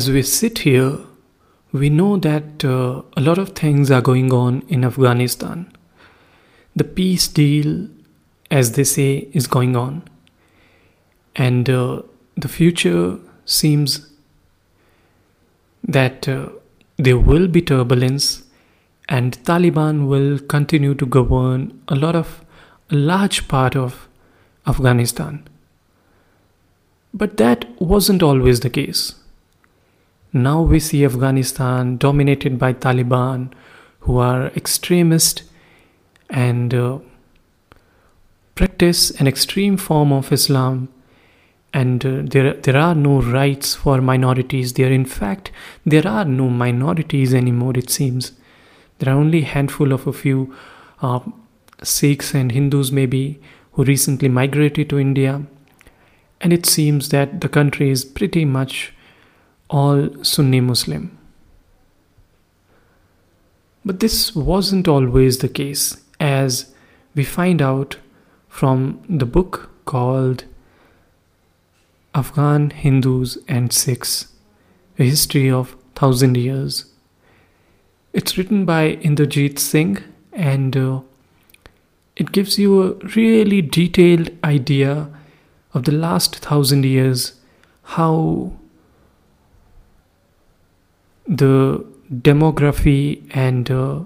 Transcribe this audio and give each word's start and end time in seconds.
as 0.00 0.10
we 0.10 0.22
sit 0.22 0.60
here, 0.60 0.98
we 1.72 1.90
know 1.90 2.16
that 2.16 2.64
uh, 2.64 3.02
a 3.18 3.20
lot 3.20 3.36
of 3.36 3.50
things 3.50 3.90
are 3.90 4.00
going 4.00 4.32
on 4.32 4.62
in 4.68 4.82
Afghanistan. 4.82 5.70
The 6.74 6.84
peace 6.84 7.28
deal, 7.28 7.86
as 8.50 8.72
they 8.72 8.84
say, 8.84 9.28
is 9.34 9.46
going 9.46 9.76
on. 9.76 10.02
And 11.36 11.68
uh, 11.68 12.00
the 12.34 12.48
future 12.48 13.18
seems 13.44 14.08
that 15.84 16.26
uh, 16.26 16.48
there 16.96 17.18
will 17.18 17.46
be 17.46 17.60
turbulence 17.60 18.44
and 19.06 19.38
Taliban 19.44 20.08
will 20.08 20.38
continue 20.38 20.94
to 20.94 21.04
govern 21.04 21.78
a 21.88 21.94
lot 21.94 22.16
of 22.16 22.42
a 22.90 22.94
large 22.94 23.48
part 23.48 23.76
of 23.76 24.08
Afghanistan. 24.66 25.46
But 27.12 27.36
that 27.36 27.66
wasn't 27.80 28.22
always 28.22 28.60
the 28.60 28.70
case. 28.70 29.19
Now 30.32 30.62
we 30.62 30.78
see 30.78 31.04
Afghanistan 31.04 31.96
dominated 31.96 32.58
by 32.58 32.72
Taliban, 32.72 33.52
who 34.00 34.18
are 34.18 34.46
extremist 34.48 35.42
and 36.28 36.72
uh, 36.72 36.98
practice 38.54 39.10
an 39.12 39.26
extreme 39.26 39.76
form 39.76 40.12
of 40.12 40.32
Islam. 40.32 40.88
And 41.72 42.04
uh, 42.04 42.22
there, 42.24 42.54
there 42.54 42.76
are 42.76 42.94
no 42.94 43.20
rights 43.20 43.74
for 43.74 44.00
minorities. 44.00 44.74
There, 44.74 44.92
in 44.92 45.04
fact, 45.04 45.50
there 45.84 46.06
are 46.06 46.24
no 46.24 46.48
minorities 46.48 47.34
anymore. 47.34 47.72
It 47.76 47.90
seems 47.90 48.32
there 48.98 49.12
are 49.12 49.18
only 49.18 49.42
a 49.42 49.46
handful 49.46 49.92
of 49.92 50.06
a 50.06 50.12
few 50.12 50.54
uh, 51.00 51.20
Sikhs 51.82 52.34
and 52.34 52.52
Hindus, 52.52 52.92
maybe, 52.92 53.40
who 53.72 53.84
recently 53.84 54.28
migrated 54.28 54.90
to 54.90 54.98
India. 54.98 55.42
And 56.40 56.52
it 56.52 56.66
seems 56.66 57.08
that 57.10 57.40
the 57.40 57.48
country 57.48 57.90
is 57.90 58.04
pretty 58.04 58.44
much 58.44 58.92
all 59.70 60.10
Sunni 60.22 60.60
Muslim. 60.60 61.16
But 63.84 64.00
this 64.00 64.34
wasn't 64.34 64.88
always 64.88 65.38
the 65.38 65.48
case, 65.48 65.96
as 66.18 66.74
we 67.14 67.24
find 67.24 67.62
out 67.62 67.96
from 68.48 69.02
the 69.08 69.24
book 69.24 69.70
called 69.84 70.44
Afghan 72.14 72.70
Hindus 72.70 73.38
and 73.48 73.72
Sikhs 73.72 74.32
A 74.98 75.04
History 75.04 75.50
of 75.50 75.76
Thousand 75.94 76.36
Years. 76.36 76.86
It's 78.12 78.36
written 78.36 78.64
by 78.64 78.96
Inderjeet 78.96 79.58
Singh 79.58 79.98
and 80.32 80.76
uh, 80.76 81.00
it 82.16 82.32
gives 82.32 82.58
you 82.58 82.82
a 82.82 82.94
really 83.16 83.62
detailed 83.62 84.30
idea 84.42 85.08
of 85.72 85.84
the 85.84 85.92
last 85.92 86.36
thousand 86.36 86.84
years, 86.84 87.34
how 87.82 88.52
the 91.30 91.86
demography 92.12 93.22
and 93.30 93.70
uh, 93.70 94.00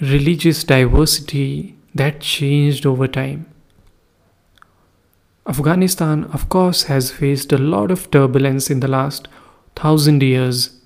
religious 0.00 0.64
diversity 0.64 1.76
that 1.94 2.20
changed 2.20 2.84
over 2.84 3.06
time. 3.06 3.46
Afghanistan, 5.46 6.24
of 6.32 6.48
course, 6.48 6.84
has 6.84 7.12
faced 7.12 7.52
a 7.52 7.58
lot 7.58 7.90
of 7.92 8.10
turbulence 8.10 8.68
in 8.68 8.80
the 8.80 8.88
last 8.88 9.28
thousand 9.76 10.22
years, 10.22 10.80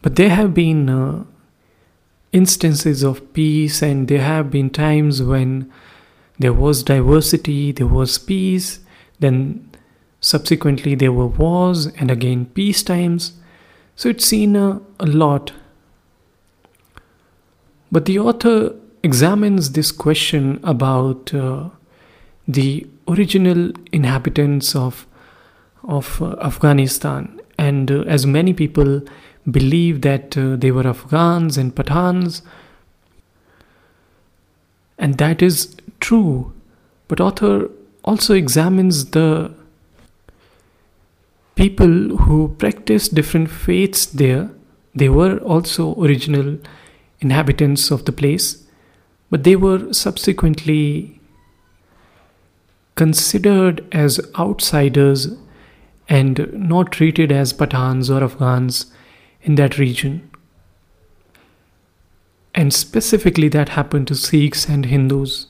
but 0.00 0.14
there 0.14 0.30
have 0.30 0.54
been 0.54 0.88
uh, 0.88 1.24
instances 2.32 3.02
of 3.02 3.32
peace, 3.32 3.82
and 3.82 4.06
there 4.06 4.22
have 4.22 4.52
been 4.52 4.70
times 4.70 5.20
when 5.20 5.70
there 6.38 6.52
was 6.52 6.84
diversity, 6.84 7.72
there 7.72 7.88
was 7.88 8.18
peace, 8.18 8.78
then 9.18 9.67
Subsequently, 10.20 10.94
there 10.94 11.12
were 11.12 11.26
wars 11.26 11.86
and 11.86 12.10
again 12.10 12.46
peace 12.46 12.82
times, 12.82 13.34
so 13.94 14.08
it's 14.08 14.26
seen 14.26 14.56
a, 14.56 14.80
a 14.98 15.06
lot. 15.06 15.52
But 17.90 18.04
the 18.04 18.18
author 18.18 18.74
examines 19.02 19.72
this 19.72 19.92
question 19.92 20.60
about 20.62 21.32
uh, 21.32 21.68
the 22.46 22.86
original 23.06 23.72
inhabitants 23.92 24.74
of 24.74 25.06
of 25.84 26.20
uh, 26.20 26.34
Afghanistan, 26.42 27.40
and 27.56 27.90
uh, 27.90 28.00
as 28.02 28.26
many 28.26 28.52
people 28.52 29.00
believe 29.50 30.02
that 30.02 30.36
uh, 30.36 30.56
they 30.56 30.70
were 30.70 30.86
Afghans 30.86 31.56
and 31.56 31.74
Pathans, 31.74 32.42
and 34.98 35.16
that 35.18 35.40
is 35.40 35.76
true. 36.00 36.52
But 37.06 37.20
author 37.20 37.70
also 38.04 38.34
examines 38.34 39.12
the 39.12 39.54
people 41.58 42.16
who 42.18 42.54
practiced 42.56 43.16
different 43.16 43.50
faiths 43.50 44.06
there, 44.06 44.48
they 44.94 45.08
were 45.08 45.38
also 45.38 46.00
original 46.00 46.56
inhabitants 47.18 47.90
of 47.90 48.04
the 48.04 48.12
place, 48.12 48.64
but 49.28 49.42
they 49.42 49.56
were 49.56 49.92
subsequently 49.92 51.20
considered 52.94 53.84
as 53.90 54.20
outsiders 54.38 55.26
and 56.08 56.48
not 56.52 56.92
treated 56.92 57.32
as 57.32 57.52
Pathans 57.52 58.08
or 58.08 58.22
Afghans 58.22 58.86
in 59.42 59.56
that 59.56 59.78
region. 59.78 60.30
And 62.54 62.72
specifically, 62.72 63.48
that 63.48 63.70
happened 63.70 64.06
to 64.08 64.14
Sikhs 64.14 64.68
and 64.68 64.86
Hindus. 64.86 65.48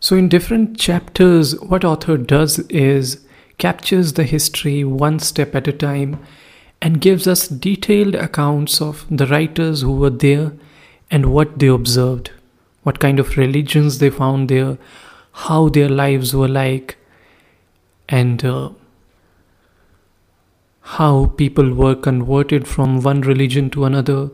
So, 0.00 0.16
in 0.16 0.28
different 0.28 0.78
chapters, 0.78 1.58
what 1.60 1.84
author 1.84 2.16
does 2.16 2.60
is 2.70 3.24
captures 3.58 4.12
the 4.12 4.24
history 4.24 4.84
one 4.84 5.18
step 5.18 5.54
at 5.54 5.68
a 5.68 5.72
time 5.72 6.18
and 6.80 7.00
gives 7.00 7.26
us 7.26 7.48
detailed 7.48 8.14
accounts 8.14 8.80
of 8.80 9.04
the 9.10 9.26
writers 9.26 9.82
who 9.82 9.92
were 9.92 10.10
there 10.10 10.52
and 11.10 11.32
what 11.32 11.58
they 11.58 11.66
observed, 11.66 12.30
what 12.84 13.00
kind 13.00 13.18
of 13.18 13.36
religions 13.36 13.98
they 13.98 14.10
found 14.10 14.48
there, 14.48 14.78
how 15.32 15.68
their 15.68 15.88
lives 15.88 16.34
were 16.34 16.48
like, 16.48 16.96
and 18.08 18.44
uh, 18.44 18.70
how 20.80 21.26
people 21.26 21.74
were 21.74 21.94
converted 21.94 22.66
from 22.66 23.00
one 23.00 23.20
religion 23.22 23.68
to 23.70 23.84
another, 23.84 24.30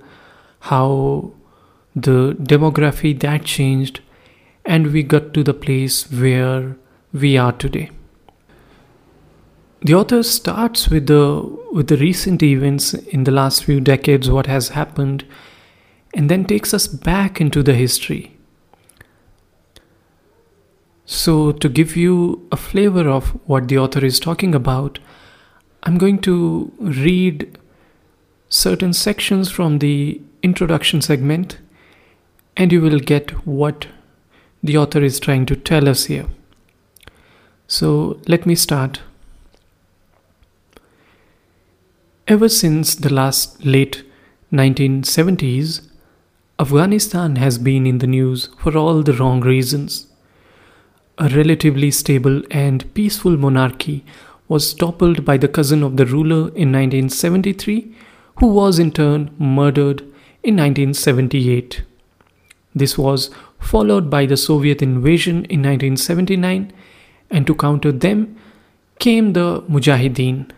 how 0.60 1.32
the 1.96 2.36
demography 2.40 3.18
that 3.20 3.44
changed, 3.44 4.00
and 4.64 4.92
we 4.92 5.02
got 5.02 5.32
to 5.34 5.42
the 5.42 5.54
place 5.54 6.10
where 6.10 6.76
we 7.12 7.36
are 7.36 7.52
today. 7.52 7.90
The 9.84 9.92
author 9.92 10.22
starts 10.22 10.88
with 10.88 11.08
the 11.08 11.42
with 11.70 11.88
the 11.88 11.98
recent 11.98 12.42
events 12.42 12.94
in 12.94 13.24
the 13.24 13.30
last 13.30 13.64
few 13.64 13.80
decades, 13.80 14.30
what 14.30 14.46
has 14.46 14.70
happened, 14.70 15.26
and 16.14 16.30
then 16.30 16.46
takes 16.46 16.72
us 16.72 16.86
back 16.86 17.38
into 17.38 17.62
the 17.62 17.74
history. 17.74 18.34
So, 21.04 21.52
to 21.52 21.68
give 21.68 21.96
you 21.96 22.48
a 22.50 22.56
flavor 22.56 23.06
of 23.10 23.28
what 23.46 23.68
the 23.68 23.76
author 23.76 24.02
is 24.02 24.18
talking 24.18 24.54
about, 24.54 25.00
I'm 25.82 25.98
going 25.98 26.20
to 26.20 26.72
read 26.78 27.58
certain 28.48 28.94
sections 28.94 29.50
from 29.50 29.80
the 29.80 30.18
introduction 30.42 31.02
segment, 31.02 31.58
and 32.56 32.72
you 32.72 32.80
will 32.80 33.00
get 33.00 33.32
what 33.46 33.88
the 34.62 34.78
author 34.78 35.02
is 35.02 35.20
trying 35.20 35.44
to 35.46 35.56
tell 35.56 35.90
us 35.90 36.06
here. 36.06 36.28
So, 37.66 38.18
let 38.26 38.46
me 38.46 38.54
start. 38.54 39.02
Ever 42.26 42.48
since 42.48 42.94
the 42.94 43.12
last 43.12 43.66
late 43.66 44.02
1970s, 44.50 45.86
Afghanistan 46.58 47.36
has 47.36 47.58
been 47.58 47.86
in 47.86 47.98
the 47.98 48.06
news 48.06 48.48
for 48.56 48.74
all 48.78 49.02
the 49.02 49.12
wrong 49.12 49.42
reasons. 49.42 50.06
A 51.18 51.28
relatively 51.28 51.90
stable 51.90 52.40
and 52.50 52.92
peaceful 52.94 53.36
monarchy 53.36 54.06
was 54.48 54.72
toppled 54.72 55.26
by 55.26 55.36
the 55.36 55.48
cousin 55.48 55.82
of 55.82 55.98
the 55.98 56.06
ruler 56.06 56.48
in 56.56 56.72
1973, 56.72 57.94
who 58.36 58.46
was 58.46 58.78
in 58.78 58.90
turn 58.90 59.30
murdered 59.38 60.00
in 60.42 60.56
1978. 60.56 61.82
This 62.74 62.96
was 62.96 63.28
followed 63.60 64.08
by 64.08 64.24
the 64.24 64.38
Soviet 64.38 64.80
invasion 64.80 65.44
in 65.50 65.60
1979, 65.60 66.72
and 67.30 67.46
to 67.46 67.54
counter 67.54 67.92
them 67.92 68.34
came 68.98 69.34
the 69.34 69.60
Mujahideen 69.68 70.50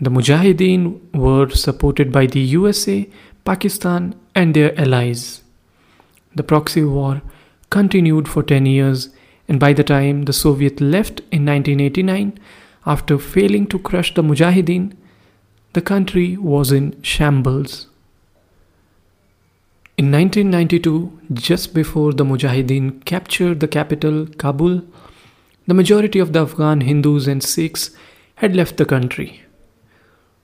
the 0.00 0.10
Mujahideen 0.10 1.14
were 1.14 1.50
supported 1.50 2.10
by 2.10 2.24
the 2.26 2.40
USA, 2.40 3.06
Pakistan, 3.44 4.14
and 4.34 4.54
their 4.54 4.78
allies. 4.80 5.42
The 6.34 6.42
proxy 6.42 6.84
war 6.84 7.20
continued 7.68 8.26
for 8.26 8.42
10 8.42 8.64
years, 8.64 9.10
and 9.46 9.60
by 9.60 9.74
the 9.74 9.84
time 9.84 10.22
the 10.22 10.32
Soviet 10.32 10.80
left 10.80 11.20
in 11.30 11.44
1989, 11.44 12.38
after 12.86 13.18
failing 13.18 13.66
to 13.66 13.78
crush 13.78 14.14
the 14.14 14.22
Mujahideen, 14.22 14.94
the 15.74 15.82
country 15.82 16.36
was 16.38 16.72
in 16.72 17.00
shambles. 17.02 17.86
In 19.98 20.10
1992, 20.10 21.20
just 21.34 21.74
before 21.74 22.14
the 22.14 22.24
Mujahideen 22.24 23.04
captured 23.04 23.60
the 23.60 23.68
capital, 23.68 24.26
Kabul, 24.38 24.82
the 25.66 25.74
majority 25.74 26.18
of 26.18 26.32
the 26.32 26.40
Afghan 26.40 26.80
Hindus 26.80 27.28
and 27.28 27.42
Sikhs 27.42 27.90
had 28.36 28.56
left 28.56 28.78
the 28.78 28.86
country. 28.86 29.42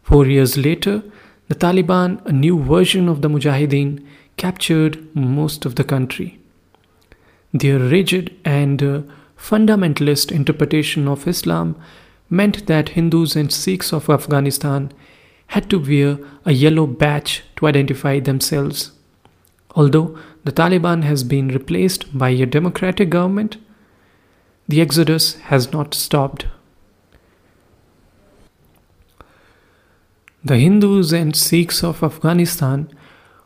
Four 0.06 0.26
years 0.26 0.56
later, 0.56 1.02
the 1.48 1.56
Taliban, 1.56 2.24
a 2.24 2.32
new 2.32 2.62
version 2.62 3.08
of 3.08 3.22
the 3.22 3.28
Mujahideen, 3.28 4.06
captured 4.36 5.14
most 5.16 5.66
of 5.66 5.74
the 5.74 5.82
country. 5.82 6.38
Their 7.52 7.80
rigid 7.80 8.32
and 8.44 8.80
uh, 8.80 9.02
fundamentalist 9.36 10.30
interpretation 10.30 11.08
of 11.08 11.26
Islam 11.26 11.74
meant 12.30 12.68
that 12.68 12.90
Hindus 12.90 13.34
and 13.34 13.52
Sikhs 13.52 13.92
of 13.92 14.08
Afghanistan 14.08 14.92
had 15.48 15.68
to 15.70 15.78
wear 15.80 16.18
a 16.44 16.52
yellow 16.52 16.86
badge 16.86 17.42
to 17.56 17.66
identify 17.66 18.20
themselves. 18.20 18.92
Although 19.74 20.16
the 20.44 20.52
Taliban 20.52 21.02
has 21.02 21.24
been 21.24 21.48
replaced 21.48 22.16
by 22.16 22.28
a 22.28 22.46
democratic 22.46 23.10
government, 23.10 23.56
the 24.68 24.80
exodus 24.80 25.34
has 25.50 25.72
not 25.72 25.94
stopped. 25.94 26.46
The 30.46 30.58
Hindus 30.58 31.12
and 31.12 31.34
Sikhs 31.34 31.82
of 31.82 32.04
Afghanistan, 32.04 32.88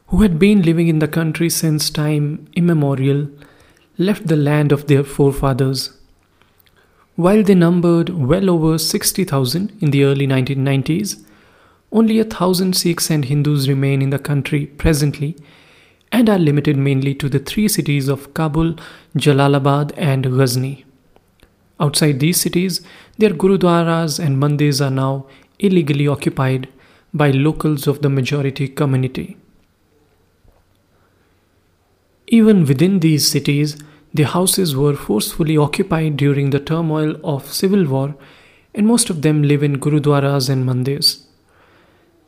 who 0.09 0.21
had 0.21 0.39
been 0.39 0.61
living 0.61 0.89
in 0.89 0.99
the 0.99 1.09
country 1.09 1.49
since 1.49 1.89
time 1.89 2.47
immemorial, 2.55 3.27
left 3.97 4.27
the 4.27 4.37
land 4.37 4.71
of 4.71 4.87
their 4.87 5.03
forefathers. 5.03 5.97
While 7.17 7.43
they 7.43 7.55
numbered 7.55 8.11
well 8.11 8.51
over 8.51 8.77
60,000 8.77 9.79
in 9.81 9.93
the 9.93 10.05
early 10.05 10.27
1990s, 10.27 11.25
only 11.91 12.19
a 12.19 12.25
thousand 12.25 12.77
Sikhs 12.77 13.09
and 13.09 13.25
Hindus 13.25 13.67
remain 13.67 14.03
in 14.03 14.11
the 14.11 14.19
country 14.19 14.67
presently 14.67 15.37
and 16.13 16.29
are 16.29 16.39
limited 16.39 16.77
mainly 16.77 17.15
to 17.15 17.31
the 17.31 17.39
three 17.39 17.69
cities 17.69 18.09
of 18.09 18.35
Kabul, 18.35 18.75
Jalalabad, 19.17 19.95
and 19.97 20.25
Ghazni. 20.25 20.85
Outside 21.81 22.21
these 22.21 22.39
cities, 22.39 22.83
their 23.17 23.31
gurudwaras 23.31 24.23
and 24.23 24.37
mandirs 24.37 24.85
are 24.87 24.91
now 24.91 25.25
illegally 25.59 26.07
occupied 26.07 26.69
by 27.13 27.31
locals 27.31 27.87
of 27.87 28.03
the 28.03 28.09
majority 28.09 28.69
community. 28.69 29.37
Even 32.29 32.65
within 32.65 33.01
these 33.01 33.29
cities, 33.29 33.77
the 34.15 34.23
houses 34.23 34.77
were 34.77 34.95
forcefully 34.95 35.57
occupied 35.57 36.17
during 36.17 36.51
the 36.51 36.61
turmoil 36.61 37.17
of 37.25 37.53
civil 37.53 37.85
war, 37.87 38.15
and 38.75 38.87
most 38.87 39.11
of 39.11 39.23
them 39.23 39.43
live 39.43 39.63
in 39.63 39.81
gurudwaras 39.81 40.49
and 40.49 40.65
mandirs. 40.65 41.25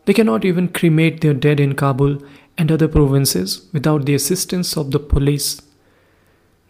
They 0.04 0.12
cannot 0.12 0.44
even 0.44 0.68
cremate 0.68 1.20
their 1.20 1.34
dead 1.34 1.60
in 1.60 1.74
Kabul 1.74 2.18
and 2.58 2.72
other 2.72 2.88
provinces 2.88 3.68
without 3.72 4.04
the 4.04 4.14
assistance 4.14 4.76
of 4.76 4.90
the 4.90 4.98
police. 4.98 5.62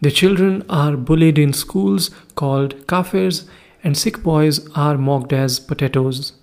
Their 0.01 0.11
children 0.11 0.63
are 0.69 0.95
bullied 0.95 1.39
in 1.39 1.53
schools 1.53 2.11
called 2.35 2.85
kafirs, 2.85 3.47
and 3.83 3.97
Sikh 3.97 4.21
boys 4.21 4.69
are 4.75 4.97
mocked 4.97 5.33
as 5.33 5.59
potatoes. 5.59 6.33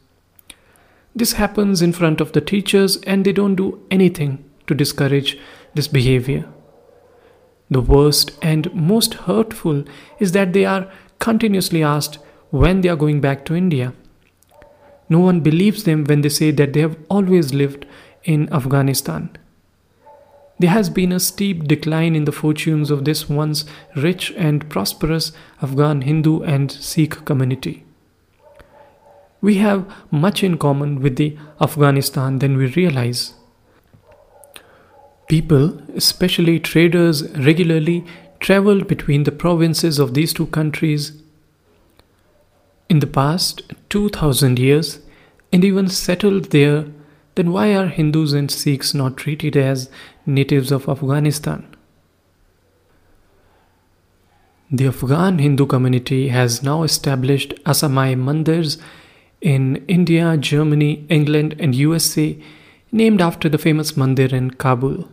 This 1.14 1.32
happens 1.32 1.82
in 1.82 1.92
front 1.92 2.20
of 2.20 2.32
the 2.32 2.40
teachers, 2.40 2.96
and 2.98 3.24
they 3.24 3.32
don't 3.32 3.56
do 3.56 3.84
anything 3.90 4.44
to 4.66 4.74
discourage 4.74 5.38
this 5.74 5.88
behavior. 5.88 6.48
The 7.70 7.80
worst 7.80 8.32
and 8.42 8.72
most 8.74 9.14
hurtful 9.14 9.84
is 10.18 10.32
that 10.32 10.52
they 10.52 10.64
are 10.64 10.90
continuously 11.18 11.82
asked 11.82 12.18
when 12.50 12.80
they 12.80 12.88
are 12.88 12.96
going 12.96 13.20
back 13.20 13.44
to 13.46 13.54
India. 13.54 13.92
No 15.08 15.18
one 15.18 15.40
believes 15.40 15.84
them 15.84 16.04
when 16.04 16.20
they 16.20 16.28
say 16.28 16.50
that 16.52 16.72
they 16.72 16.80
have 16.80 16.96
always 17.08 17.52
lived 17.52 17.86
in 18.24 18.52
Afghanistan. 18.52 19.36
There 20.60 20.70
has 20.70 20.90
been 20.90 21.10
a 21.10 21.20
steep 21.20 21.64
decline 21.64 22.14
in 22.14 22.26
the 22.26 22.32
fortunes 22.32 22.90
of 22.90 23.04
this 23.04 23.28
once 23.28 23.64
rich 23.96 24.32
and 24.36 24.68
prosperous 24.68 25.32
Afghan 25.62 26.02
Hindu 26.02 26.42
and 26.42 26.70
Sikh 26.70 27.24
community. 27.24 27.84
We 29.40 29.56
have 29.56 29.90
much 30.10 30.42
in 30.44 30.58
common 30.58 31.00
with 31.00 31.16
the 31.16 31.36
Afghanistan 31.60 32.38
than 32.38 32.56
we 32.56 32.66
realize. 32.66 33.34
People, 35.28 35.80
especially 35.94 36.58
traders, 36.60 37.30
regularly 37.36 38.04
traveled 38.40 38.88
between 38.88 39.24
the 39.24 39.32
provinces 39.32 39.98
of 39.98 40.14
these 40.14 40.32
two 40.32 40.46
countries 40.46 41.22
in 42.88 42.98
the 42.98 43.06
past 43.06 43.62
2000 43.88 44.58
years 44.58 44.98
and 45.52 45.64
even 45.64 45.88
settled 45.88 46.46
there, 46.46 46.86
then 47.36 47.52
why 47.52 47.74
are 47.74 47.86
Hindus 47.86 48.32
and 48.32 48.50
Sikhs 48.50 48.92
not 48.92 49.16
treated 49.16 49.56
as 49.56 49.88
natives 50.26 50.72
of 50.72 50.88
Afghanistan? 50.88 51.66
The 54.72 54.86
Afghan 54.86 55.38
Hindu 55.38 55.66
community 55.66 56.28
has 56.28 56.62
now 56.62 56.82
established 56.82 57.54
Asamai 57.64 58.14
mandirs 58.16 58.80
in 59.40 59.84
India, 59.88 60.36
Germany, 60.36 61.06
England, 61.08 61.56
and 61.58 61.74
USA, 61.74 62.38
named 62.92 63.20
after 63.20 63.48
the 63.48 63.58
famous 63.58 63.92
mandir 63.92 64.32
in 64.32 64.50
Kabul. 64.50 65.08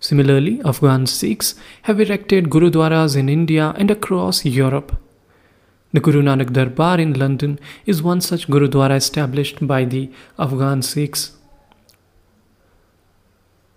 Similarly, 0.00 0.60
Afghan 0.64 1.06
Sikhs 1.06 1.54
have 1.82 2.00
erected 2.00 2.50
gurudwaras 2.50 3.16
in 3.16 3.28
India 3.28 3.74
and 3.78 3.90
across 3.90 4.44
Europe. 4.44 4.96
The 5.94 6.00
Guru 6.00 6.22
Nanak 6.22 6.52
Darbar 6.52 6.98
in 6.98 7.14
London 7.14 7.58
is 7.86 8.02
one 8.02 8.20
such 8.20 8.48
gurudwara 8.48 8.96
established 8.96 9.66
by 9.66 9.84
the 9.84 10.10
Afghan 10.38 10.82
Sikhs. 10.82 11.32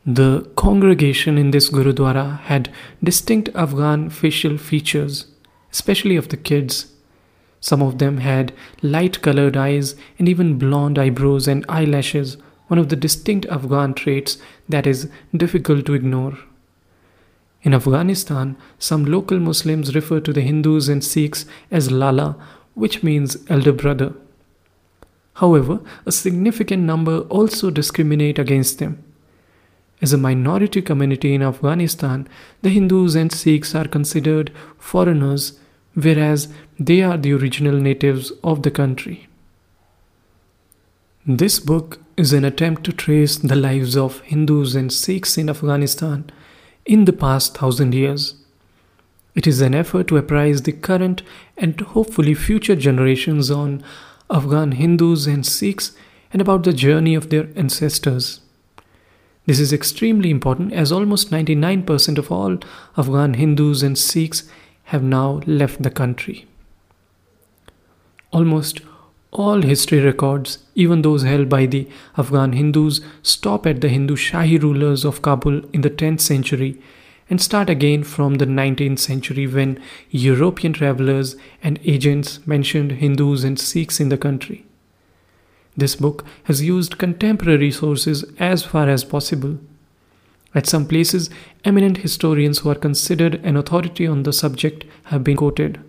The 0.05 0.49
congregation 0.55 1.37
in 1.37 1.51
this 1.51 1.69
gurudwara 1.69 2.39
had 2.41 2.73
distinct 3.03 3.49
Afghan 3.53 4.09
facial 4.09 4.57
features, 4.57 5.27
especially 5.71 6.15
of 6.15 6.29
the 6.29 6.37
kids. 6.37 6.93
Some 7.59 7.81
of 7.81 7.97
them 7.97 8.17
had 8.17 8.53
light 8.81 9.21
colored 9.21 9.57
eyes 9.57 9.95
and 10.19 10.29
even 10.29 10.57
blonde 10.57 10.99
eyebrows 10.99 11.47
and 11.47 11.65
eyelashes, 11.67 12.37
one 12.67 12.77
of 12.77 12.89
the 12.89 12.95
distinct 12.95 13.45
Afghan 13.47 13.93
traits 13.93 14.37
that 14.69 14.85
is 14.85 15.09
difficult 15.35 15.85
to 15.85 15.93
ignore. 15.93 16.37
In 17.63 17.73
Afghanistan, 17.73 18.55
some 18.77 19.05
local 19.05 19.39
Muslims 19.39 19.95
refer 19.95 20.19
to 20.19 20.31
the 20.31 20.41
Hindus 20.41 20.87
and 20.87 21.03
Sikhs 21.03 21.45
as 21.71 21.91
Lala, 21.91 22.37
which 22.75 23.03
means 23.03 23.37
elder 23.49 23.73
brother. 23.73 24.13
However, 25.35 25.79
a 26.05 26.11
significant 26.11 26.83
number 26.83 27.19
also 27.21 27.69
discriminate 27.69 28.39
against 28.39 28.79
them. 28.79 29.03
As 30.01 30.13
a 30.13 30.17
minority 30.17 30.81
community 30.81 31.33
in 31.33 31.41
Afghanistan, 31.41 32.27
the 32.61 32.69
Hindus 32.69 33.15
and 33.15 33.31
Sikhs 33.31 33.73
are 33.73 33.87
considered 33.87 34.51
foreigners, 34.77 35.59
whereas 35.97 36.47
they 36.79 37.01
are 37.01 37.17
the 37.17 37.33
original 37.33 37.75
natives 37.75 38.31
of 38.43 38.61
the 38.61 38.69
country. 38.69 39.27
This 41.25 41.59
book 41.59 41.99
is 42.15 42.33
an 42.33 42.45
attempt 42.45 42.83
to 42.83 42.93
trace 42.93 43.35
the 43.37 43.55
lives 43.55 43.97
of 43.97 44.19
Hindus 44.21 44.75
and 44.75 44.93
Sikhs 44.93 45.37
in 45.37 45.49
Afghanistan 45.49 46.29
in 46.85 47.05
the 47.05 47.13
past 47.13 47.57
thousand 47.57 47.95
years. 47.95 48.35
It 49.33 49.47
is 49.47 49.59
an 49.59 49.73
effort 49.73 50.07
to 50.09 50.17
apprise 50.17 50.61
the 50.61 50.71
current 50.71 51.23
and 51.57 51.79
hopefully 51.81 52.35
future 52.35 52.75
generations 52.75 53.49
on 53.49 53.83
Afghan 54.29 54.73
Hindus 54.73 55.25
and 55.25 55.45
Sikhs 55.45 55.93
and 56.31 56.41
about 56.41 56.63
the 56.63 56.73
journey 56.73 57.15
of 57.15 57.29
their 57.31 57.49
ancestors. 57.55 58.41
This 59.47 59.59
is 59.59 59.73
extremely 59.73 60.29
important 60.29 60.73
as 60.73 60.91
almost 60.91 61.31
99% 61.31 62.17
of 62.19 62.31
all 62.31 62.59
Afghan 62.97 63.33
Hindus 63.33 63.81
and 63.81 63.97
Sikhs 63.97 64.43
have 64.87 65.03
now 65.03 65.41
left 65.45 65.83
the 65.83 65.89
country. 65.89 66.45
Almost 68.31 68.81
all 69.31 69.61
history 69.61 69.99
records, 69.99 70.59
even 70.75 71.01
those 71.01 71.23
held 71.23 71.49
by 71.49 71.65
the 71.65 71.87
Afghan 72.17 72.53
Hindus, 72.53 73.01
stop 73.21 73.65
at 73.65 73.81
the 73.81 73.89
Hindu 73.89 74.15
Shahi 74.15 74.61
rulers 74.61 75.03
of 75.03 75.21
Kabul 75.21 75.61
in 75.73 75.81
the 75.81 75.89
10th 75.89 76.21
century 76.21 76.81
and 77.29 77.41
start 77.41 77.69
again 77.69 78.03
from 78.03 78.35
the 78.35 78.45
19th 78.45 78.99
century 78.99 79.45
when 79.45 79.81
European 80.09 80.71
travelers 80.71 81.35
and 81.61 81.79
agents 81.83 82.39
mentioned 82.47 82.93
Hindus 82.93 83.43
and 83.43 83.59
Sikhs 83.59 83.99
in 83.99 84.09
the 84.09 84.17
country. 84.17 84.65
This 85.75 85.95
book 85.95 86.25
has 86.45 86.63
used 86.63 86.97
contemporary 86.97 87.71
sources 87.71 88.23
as 88.39 88.63
far 88.63 88.89
as 88.89 89.03
possible. 89.03 89.59
At 90.57 90.65
some 90.65 90.87
places, 90.87 91.29
eminent 91.63 91.97
historians 91.97 92.59
who 92.59 92.71
are 92.71 92.83
considered 92.83 93.35
an 93.43 93.55
authority 93.55 94.07
on 94.07 94.23
the 94.23 94.33
subject 94.33 94.85
have 95.03 95.23
been 95.23 95.37
quoted. 95.37 95.79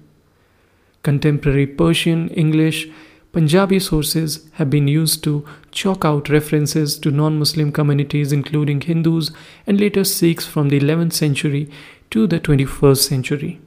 Contemporary 1.03 1.67
Persian, 1.67 2.29
English, 2.29 2.87
Punjabi 3.33 3.79
sources 3.79 4.47
have 4.57 4.69
been 4.69 4.87
used 4.87 5.25
to 5.25 5.47
chalk 5.71 6.05
out 6.05 6.29
references 6.29 6.99
to 6.99 7.11
non 7.11 7.39
Muslim 7.39 7.73
communities, 7.73 8.31
including 8.31 8.83
Hindus 8.83 9.31
and 9.67 9.81
later 9.81 10.05
Sikhs 10.05 10.45
from 10.45 10.69
the 10.69 10.81
11th 10.81 11.15
century 11.15 11.71
to 12.11 12.27
the 12.27 12.39
21st 12.39 13.09
century. 13.09 13.61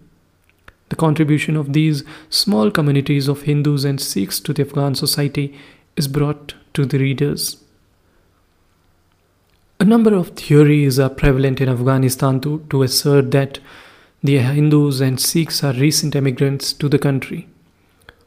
The 0.90 0.96
contribution 0.96 1.58
of 1.58 1.74
these 1.74 2.04
small 2.30 2.70
communities 2.70 3.28
of 3.28 3.42
Hindus 3.42 3.86
and 3.86 4.00
Sikhs 4.00 4.40
to 4.42 4.54
the 4.54 4.62
Afghan 4.62 4.94
society 4.94 5.58
is 5.96 6.08
brought 6.08 6.54
to 6.76 6.86
the 6.86 7.00
readers. 7.00 7.61
A 9.82 9.84
number 9.84 10.14
of 10.14 10.30
theories 10.36 11.00
are 11.00 11.10
prevalent 11.10 11.60
in 11.60 11.68
Afghanistan 11.68 12.40
to, 12.42 12.64
to 12.70 12.84
assert 12.84 13.32
that 13.32 13.58
The 14.22 14.38
Hindus 14.38 15.02
and 15.02 15.20
Sikhs 15.20 15.64
are 15.64 15.74
recent 15.74 16.16
immigrants 16.16 16.72
to 16.74 16.88
the 16.88 17.00
country. 17.00 17.50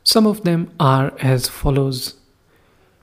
Some 0.02 0.26
of 0.26 0.42
them 0.42 0.72
are 0.80 1.12
as 1.20 1.46
follows 1.46 2.14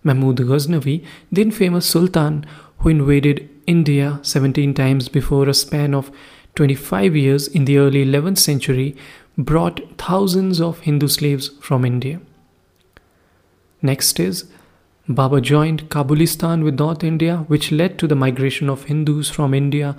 Mahmud 0.04 0.36
Ghaznavi, 0.36 1.06
then 1.32 1.50
famous 1.50 1.86
Sultan 1.86 2.46
who 2.80 2.90
invaded 2.90 3.50
India 3.68 4.20
17 4.22 4.74
times 4.74 5.08
before 5.08 5.48
a 5.48 5.54
span 5.54 5.96
of 5.96 6.12
25 6.56 7.16
years 7.16 7.48
in 7.48 7.64
the 7.64 7.78
early 7.78 8.06
11th 8.06 8.40
century, 8.40 8.98
brought 9.38 9.80
thousands 9.98 10.60
of 10.60 10.82
Hindu 10.82 11.08
slaves 11.08 11.48
from 11.62 11.86
India. 11.86 12.20
Next 13.82 14.20
is 14.20 14.52
Babur 15.10 15.42
joined 15.42 15.90
Kabulistan 15.90 16.64
with 16.64 16.80
North 16.80 17.04
India, 17.04 17.46
which 17.48 17.72
led 17.72 17.98
to 18.00 18.08
the 18.08 18.16
migration 18.16 18.70
of 18.70 18.86
Hindus 18.86 19.30
from 19.30 19.54
India 19.54 19.96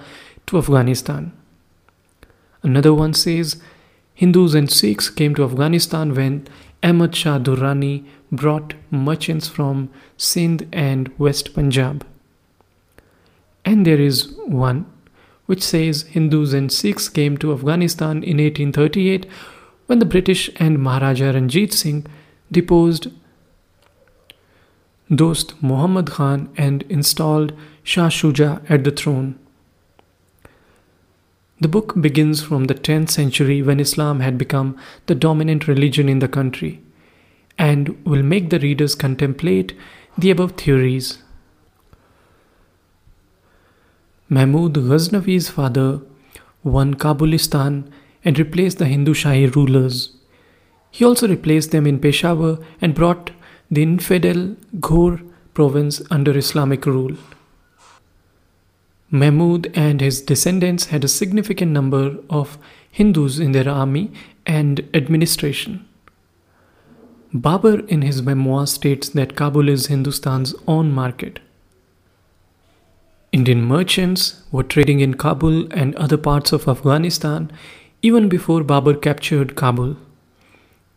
to 0.47 0.59
Afghanistan. 0.59 1.33
Another 2.63 2.95
one 2.95 3.13
says 3.13 3.61
Hindus 4.15 4.55
and 4.55 4.71
Sikhs 4.71 5.11
came 5.11 5.35
to 5.35 5.45
Afghanistan 5.45 6.15
when 6.15 6.47
Ahmad 6.83 7.17
Shah 7.17 7.39
Durrani 7.39 8.05
brought 8.31 8.75
merchants 8.91 9.49
from 9.49 9.91
Sindh 10.17 10.69
and 10.73 11.11
West 11.19 11.55
Punjab. 11.55 12.07
And 13.65 13.85
there 13.87 14.01
is 14.01 14.33
one 14.47 14.87
which 15.47 15.63
says 15.63 16.03
Hindus 16.03 16.53
and 16.53 16.71
Sikhs 16.71 17.09
came 17.09 17.37
to 17.39 17.53
Afghanistan 17.53 18.23
in 18.23 18.39
1838 18.39 19.27
when 19.87 19.99
the 19.99 20.05
British 20.05 20.51
and 20.57 20.79
Maharaja 20.79 21.33
Ranjit 21.33 21.73
Singh 21.73 22.07
deposed 22.51 23.09
Dost 25.15 25.55
Muhammad 25.61 26.11
Khan 26.11 26.49
and 26.57 26.83
installed 26.85 27.53
Shah 27.83 28.09
Shuja 28.09 28.63
at 28.71 28.85
the 28.85 28.91
throne. 28.91 29.39
The 31.61 31.69
book 31.69 32.01
begins 32.01 32.43
from 32.43 32.65
the 32.65 32.75
10th 32.75 33.11
century 33.11 33.63
when 33.63 33.79
Islam 33.79 34.21
had 34.21 34.39
become 34.39 34.77
the 35.07 35.15
dominant 35.15 35.69
religion 35.69 36.09
in 36.09 36.19
the 36.21 36.29
country 36.29 36.81
and 37.59 38.05
will 38.05 38.23
make 38.23 38.51
the 38.51 38.59
readers 38.59 38.95
contemplate 38.95 39.77
the 40.17 40.31
above 40.31 40.53
theories. 40.53 41.19
Mahmud 44.29 44.73
Ghaznavi's 44.73 45.51
father 45.51 46.01
won 46.65 46.95
Kabulistan 46.95 47.85
and 48.25 48.39
replaced 48.39 48.79
the 48.79 48.87
Hindu 48.87 49.13
Shahi 49.13 49.55
rulers. 49.55 50.17
He 50.91 51.05
also 51.05 51.29
replaced 51.29 51.71
them 51.71 51.87
in 51.87 51.99
Peshawar 51.99 52.59
and 52.81 52.95
brought 52.95 53.31
the 53.73 53.83
infidel 53.83 54.55
Ghor 54.81 55.23
province 55.55 56.03
under 56.11 56.37
Islamic 56.37 56.85
rule. 56.85 57.17
Mahmud 59.11 59.71
and 59.75 60.03
his 60.03 60.21
descendants 60.21 60.87
had 60.87 61.05
a 61.05 61.09
significant 61.09 61.73
number 61.73 62.19
of 62.29 62.59
Hindus 62.91 63.39
in 63.39 63.53
their 63.53 63.69
army 63.69 64.11
and 64.47 64.87
administration. 64.93 65.87
Babur, 67.35 67.89
in 67.89 68.03
his 68.03 68.21
memoir, 68.21 68.67
states 68.67 69.09
that 69.09 69.37
Kabul 69.37 69.71
is 69.71 69.87
Hindustan's 69.87 70.55
own 70.69 70.93
market. 70.93 71.41
Indian 73.33 73.63
merchants 73.63 74.43
were 74.53 74.63
trading 74.63 75.01
in 75.01 75.15
Kabul 75.15 75.67
and 75.73 75.97
other 75.97 76.19
parts 76.19 76.53
of 76.53 76.69
Afghanistan 76.69 77.51
even 78.03 78.29
before 78.29 78.63
Babur 78.63 79.01
captured 79.01 79.57
Kabul. 79.57 79.97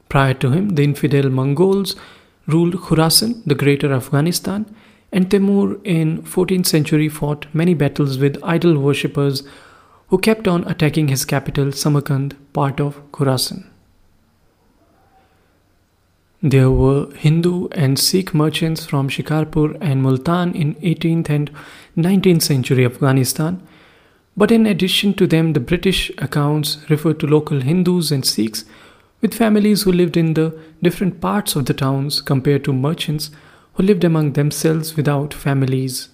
Prior 0.10 0.34
to 0.34 0.51
him, 0.51 0.70
the 0.75 0.84
infidel 0.84 1.29
Mongols 1.29 1.96
ruled 2.47 2.75
Khurasan, 2.75 3.43
the 3.45 3.55
greater 3.55 3.91
Afghanistan, 3.91 4.65
and 5.11 5.29
Timur 5.31 5.79
in 5.83 6.21
14th 6.23 6.65
century 6.65 7.09
fought 7.09 7.47
many 7.53 7.73
battles 7.73 8.17
with 8.17 8.43
idol 8.43 8.77
worshippers 8.77 9.43
who 10.09 10.17
kept 10.17 10.47
on 10.47 10.67
attacking 10.67 11.07
his 11.07 11.25
capital 11.25 11.71
Samarkand, 11.71 12.35
part 12.53 12.79
of 12.79 12.99
Khurasan. 13.11 13.65
There 16.41 16.69
were 16.69 17.11
Hindu 17.15 17.69
and 17.71 17.97
Sikh 17.97 18.33
merchants 18.35 18.85
from 18.85 19.09
Shikarpur 19.09 19.77
and 19.81 20.03
Multan 20.03 20.53
in 20.53 20.75
18th 20.75 21.29
and 21.29 21.51
19th 21.97 22.43
century 22.43 22.85
Afghanistan, 22.85 23.65
but 24.37 24.51
in 24.51 24.67
addition 24.67 25.13
to 25.15 25.25
them, 25.25 25.53
the 25.53 25.59
British 25.59 26.11
accounts 26.17 26.77
refer 26.89 27.13
to 27.13 27.25
local 27.25 27.61
Hindus 27.61 28.11
and 28.11 28.23
Sikhs 28.23 28.65
with 29.25 29.34
families 29.34 29.82
who 29.82 29.91
lived 29.91 30.17
in 30.17 30.36
the 30.36 30.55
different 30.84 31.20
parts 31.20 31.55
of 31.55 31.65
the 31.65 31.74
towns 31.74 32.22
compared 32.22 32.63
to 32.63 32.72
merchants 32.72 33.32
who 33.74 33.82
lived 33.82 34.03
among 34.03 34.34
themselves 34.34 34.96
without 34.96 35.34
families. 35.34 36.10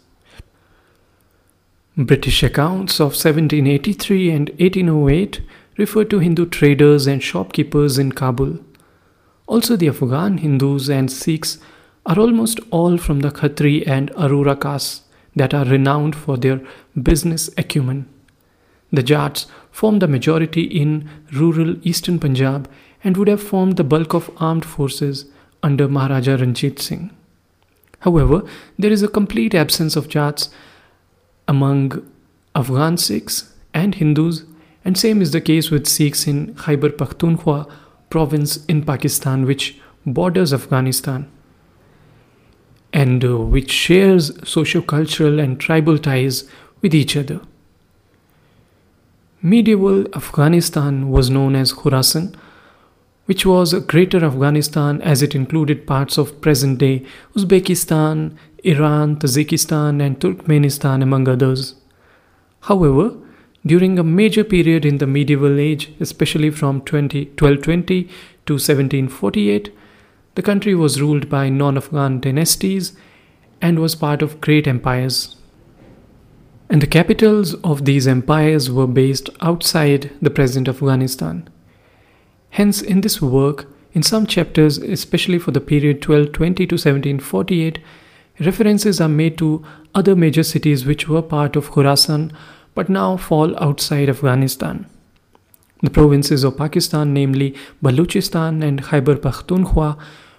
British 1.98 2.42
accounts 2.42 3.02
of 3.02 3.18
1783 3.18 4.32
and 4.32 4.50
1808 4.52 5.42
refer 5.78 6.06
to 6.06 6.20
Hindu 6.20 6.46
traders 6.46 7.06
and 7.06 7.22
shopkeepers 7.22 7.98
in 7.98 8.14
Kabul. 8.14 8.60
Also, 9.46 9.76
the 9.76 9.90
Afghan 9.90 10.38
Hindus 10.38 10.90
and 10.90 11.12
Sikhs 11.12 11.58
are 12.06 12.18
almost 12.18 12.62
all 12.70 12.98
from 12.98 13.20
the 13.20 13.32
Khatri 13.32 13.86
and 13.86 14.10
Arora 14.12 14.56
castes 14.56 15.02
that 15.36 15.54
are 15.54 15.66
renowned 15.66 16.16
for 16.16 16.38
their 16.38 16.62
business 17.10 17.50
acumen. 17.58 18.08
The 18.94 19.04
Jats 19.04 19.48
form 19.70 20.00
the 20.00 20.08
majority 20.08 20.64
in 20.64 21.10
rural 21.34 21.76
eastern 21.86 22.18
Punjab 22.20 22.70
and 23.04 23.18
would 23.18 23.28
have 23.28 23.42
formed 23.42 23.78
the 23.78 23.84
bulk 23.84 24.14
of 24.14 24.30
armed 24.38 24.66
forces 24.66 25.26
under 25.64 25.88
Maharaja 25.88 26.36
Ranjit 26.36 26.80
Singh. 26.80 27.12
However, 28.00 28.44
there 28.78 28.92
is 28.92 29.04
a 29.04 29.08
complete 29.08 29.54
absence 29.54 29.96
of 29.96 30.08
Jats 30.08 30.50
among 31.48 32.06
Afghan 32.56 32.98
Sikhs 32.98 33.54
and 33.74 33.96
Hindus, 33.96 34.44
and 34.84 34.98
same 34.98 35.22
is 35.22 35.32
the 35.32 35.42
case 35.42 35.70
with 35.70 35.88
Sikhs 35.88 36.28
in 36.28 36.56
Khyber 36.56 36.90
Pakhtunkhwa 36.90 37.70
province 38.10 38.66
in 38.66 38.84
Pakistan, 38.84 39.46
which 39.46 39.80
borders 40.06 40.54
Afghanistan 40.54 41.30
and 42.94 43.24
uh, 43.24 43.38
which 43.38 43.72
shares 43.72 44.32
socio-cultural 44.48 45.40
and 45.40 45.60
tribal 45.60 45.98
ties 45.98 46.44
with 46.82 46.94
each 46.94 47.16
other. 47.16 47.40
Medieval 49.42 50.06
Afghanistan 50.16 51.10
was 51.10 51.30
known 51.30 51.56
as 51.56 51.74
Khurasan 51.74 52.36
which 53.26 53.46
was 53.46 53.74
Greater 53.86 54.24
Afghanistan 54.26 55.02
as 55.02 55.22
it 55.22 55.36
included 55.36 55.88
parts 55.88 56.18
of 56.18 56.42
present 56.42 56.80
day 56.80 57.06
Uzbekistan, 57.36 58.36
Iran, 58.64 59.18
Tajikistan, 59.18 60.02
and 60.02 60.20
Turkmenistan, 60.20 61.02
among 61.02 61.28
others. 61.28 61.76
However, 62.62 63.16
during 63.66 64.00
a 64.00 64.04
major 64.04 64.44
period 64.44 64.86
in 64.86 64.98
the 64.98 65.08
medieval 65.08 65.60
age, 65.60 65.94
especially 66.00 66.50
from 66.50 66.82
20, 66.82 67.26
1220 67.26 68.04
to 68.46 68.54
1748, 68.54 69.72
the 70.36 70.42
country 70.42 70.74
was 70.74 71.02
ruled 71.02 71.30
by 71.30 71.50
non 71.50 71.78
Afghan 71.78 72.20
dynasties 72.20 72.94
and 73.62 73.80
was 73.80 73.96
part 73.96 74.22
of 74.22 74.42
great 74.42 74.68
empires. 74.68 75.36
And 76.70 76.82
the 76.82 76.88
capitals 76.88 77.54
of 77.56 77.86
these 77.86 78.08
empires 78.08 78.72
were 78.72 78.88
based 78.88 79.30
outside 79.42 80.12
the 80.22 80.30
present 80.30 80.68
Afghanistan. 80.68 81.50
Hence, 82.52 82.82
in 82.82 83.02
this 83.02 83.22
work, 83.22 83.68
in 83.94 84.04
some 84.04 84.26
chapters, 84.26 84.78
especially 84.78 85.40
for 85.40 85.52
the 85.52 85.62
period 85.62 85.98
1220 85.98 86.68
to 86.68 86.76
1748, 86.76 87.80
references 88.40 89.02
are 89.02 89.10
made 89.10 89.38
to 89.38 89.64
other 89.94 90.16
major 90.16 90.44
cities 90.44 90.86
which 90.86 91.08
were 91.08 91.22
part 91.22 91.56
of 91.56 91.72
Khorasan 91.72 92.32
but 92.74 92.90
now 92.90 93.18
fall 93.18 93.58
outside 93.62 94.10
Afghanistan. 94.10 94.86
The 95.82 95.90
provinces 95.90 96.44
of 96.44 96.58
Pakistan, 96.58 97.14
namely 97.14 97.56
Baluchistan 97.84 98.64
and 98.64 98.84
Khyber 98.84 99.16
Pakhtunkhwa, 99.16 99.98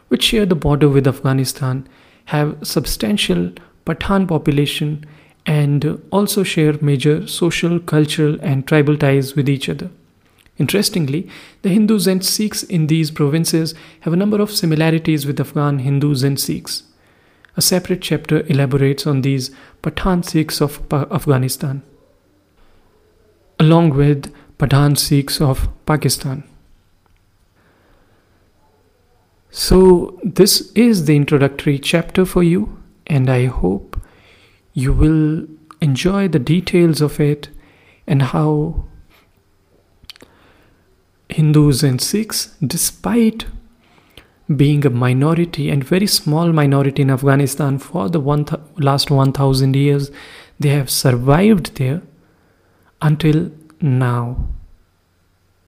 which 0.09 0.23
share 0.23 0.47
the 0.47 0.55
border 0.55 0.89
with 0.89 1.07
Afghanistan, 1.07 1.87
have 2.27 2.57
substantial 2.63 3.53
Pathan 3.85 4.29
population 4.29 5.05
and 5.45 6.01
also 6.11 6.43
share 6.43 6.75
major 6.81 7.27
social, 7.27 7.81
cultural, 7.81 8.39
and 8.41 8.67
tribal 8.67 8.97
ties 8.97 9.35
with 9.35 9.49
each 9.49 9.69
other. 9.69 9.91
Interestingly, 10.59 11.29
the 11.63 11.71
Hindus 11.71 12.07
and 12.07 12.25
Sikhs 12.25 12.63
in 12.63 12.87
these 12.87 13.11
provinces 13.11 13.75
have 14.01 14.13
a 14.13 14.17
number 14.17 14.41
of 14.41 14.51
similarities 14.51 15.27
with 15.27 15.41
Afghan 15.41 15.79
Hindus 15.81 16.23
and 16.23 16.39
Sikhs. 16.39 16.85
A 17.57 17.63
separate 17.63 18.03
chapter 18.03 18.47
elaborates 18.47 19.07
on 19.07 19.23
these 19.23 19.51
Pathan 19.83 20.25
Sikhs 20.25 20.61
of 20.61 20.81
Afghanistan, 20.93 21.83
along 23.59 23.91
with 23.91 24.33
Pathan 24.59 24.97
Sikhs 24.97 25.41
of 25.41 25.69
Pakistan. 25.87 26.45
So, 29.51 30.19
this 30.23 30.73
is 30.73 31.05
the 31.05 31.15
introductory 31.15 31.79
chapter 31.79 32.25
for 32.25 32.43
you, 32.43 32.79
and 33.07 33.29
I 33.29 33.47
hope 33.47 34.01
you 34.73 34.95
will 34.95 35.47
enjoy 35.83 36.29
the 36.29 36.39
details 36.39 37.03
of 37.03 37.21
it 37.21 37.51
and 38.07 38.23
how 38.23 38.85
Hindus 41.33 41.83
and 41.83 42.01
Sikhs, 42.01 42.55
despite 42.65 43.47
being 44.57 44.85
a 44.85 44.91
minority 44.91 45.71
and 45.71 45.85
very 45.85 46.07
small 46.07 46.53
minority 46.53 47.03
in 47.03 47.11
Afghanistan 47.11 47.79
for 47.79 48.09
the 48.09 48.21
one 48.21 48.45
th- 48.45 48.61
last 48.77 49.11
1000 49.11 49.77
years, 49.77 50.11
they 50.61 50.69
have 50.71 50.91
survived 50.91 51.77
there 51.77 52.03
until 53.01 53.51
now. 53.81 54.49